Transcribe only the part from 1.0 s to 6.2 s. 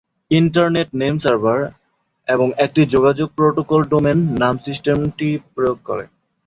Name server এবং একটি যোগাযোগ প্রোটোকল ডোমেন নাম সিস্টেমটি প্রয়োগ করে।